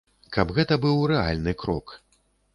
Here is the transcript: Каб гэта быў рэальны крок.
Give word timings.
Каб 0.37 0.53
гэта 0.59 0.77
быў 0.85 1.03
рэальны 1.13 1.55
крок. 1.67 1.97